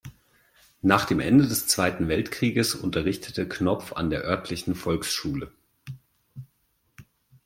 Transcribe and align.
Nach 0.81 1.05
dem 1.05 1.19
Ende 1.19 1.47
des 1.47 1.67
Zweiten 1.67 2.07
Weltkrieges 2.07 2.73
unterrichtete 2.73 3.47
Knopf 3.47 3.93
an 3.93 4.09
der 4.09 4.23
örtlichen 4.23 4.73
Volksschule. 4.73 5.51